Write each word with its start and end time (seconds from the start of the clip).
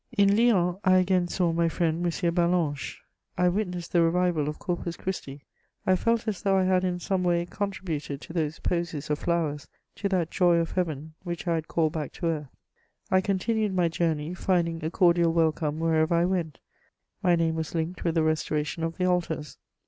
* 0.07 0.11
In 0.17 0.35
Lyons 0.35 0.79
I 0.83 0.97
again 0.97 1.27
saw 1.27 1.51
my 1.53 1.69
friend 1.69 2.03
M. 2.03 2.33
Ballanche. 2.33 2.97
I 3.37 3.49
witnessed 3.49 3.91
the 3.91 4.01
revival 4.01 4.49
of 4.49 4.57
Corpus 4.57 4.97
Christi: 4.97 5.43
I 5.85 5.95
felt 5.95 6.27
as 6.27 6.41
though 6.41 6.57
I 6.57 6.63
had 6.63 6.83
in 6.83 6.97
some 6.99 7.21
way 7.23 7.45
contributed 7.45 8.19
to 8.21 8.33
those 8.33 8.57
posies 8.57 9.11
of 9.11 9.19
flowers, 9.19 9.67
to 9.97 10.09
that 10.09 10.31
joy 10.31 10.55
of 10.57 10.71
Heaven 10.71 11.13
which 11.21 11.47
I 11.47 11.53
had 11.53 11.67
called 11.67 11.93
back 11.93 12.13
to 12.13 12.25
earth. 12.25 12.55
I 13.11 13.21
continued 13.21 13.75
my 13.75 13.89
journey, 13.89 14.33
finding 14.33 14.83
a 14.83 14.89
cordial 14.89 15.33
welcome 15.33 15.79
wherever 15.79 16.15
I 16.15 16.25
went: 16.25 16.57
my 17.21 17.35
name 17.35 17.53
was 17.53 17.75
linked 17.75 18.03
with 18.03 18.15
the 18.15 18.23
restoration 18.23 18.81
of 18.81 18.97
the 18.97 19.05
altars. 19.05 19.59